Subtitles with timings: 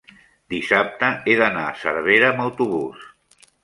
[0.53, 3.09] dissabte he d'anar a Cervera amb autobús.